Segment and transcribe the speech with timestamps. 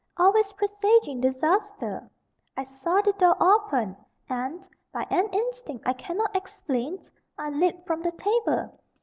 [0.17, 2.09] always presaging disaster.
[2.57, 3.95] I saw the door open,
[4.27, 6.97] and, by an instinct I cannot explain,
[7.37, 8.79] I leaped from the table.